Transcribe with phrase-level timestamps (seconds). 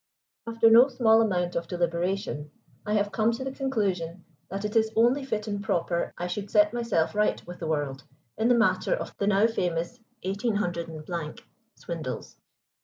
[0.25, 2.49] * After no small amount of deliberation,
[2.87, 6.49] I have come to the conclusion that it is only fit and proper I should
[6.49, 8.01] set myself right with the world
[8.35, 10.57] in the matter of the now famous 18
[11.75, 12.37] swindles.